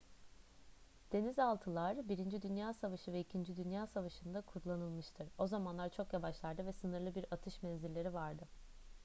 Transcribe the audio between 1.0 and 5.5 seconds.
denizaltılar i dünya savaşı ve ii dünya savaşı'nda kullanılmıştır o